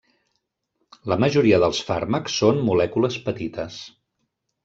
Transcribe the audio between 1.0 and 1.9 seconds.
La majoria dels